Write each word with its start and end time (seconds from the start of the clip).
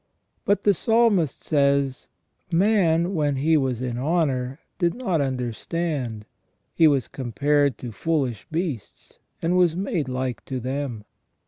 "§But 0.45 0.63
the 0.63 0.73
Psalmist 0.73 1.43
says:" 1.43 2.07
Man 2.51 3.13
when 3.13 3.35
he 3.35 3.55
was 3.55 3.83
in 3.83 3.99
honour, 3.99 4.57
did 4.79 4.95
not 4.95 5.21
understand: 5.21 6.25
he 6.73 6.87
was 6.87 7.07
compared 7.07 7.77
to 7.77 7.91
foolish 7.91 8.47
beasts, 8.51 9.19
and 9.43 9.55
was 9.55 9.75
made 9.75 10.09
like 10.09 10.43
to 10.45 10.59
them 10.59 11.03